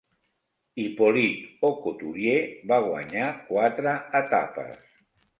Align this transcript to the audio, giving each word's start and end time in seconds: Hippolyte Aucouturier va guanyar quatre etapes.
Hippolyte 0.83 1.67
Aucouturier 1.67 2.37
va 2.71 2.79
guanyar 2.85 3.27
quatre 3.51 3.93
etapes. 4.21 4.81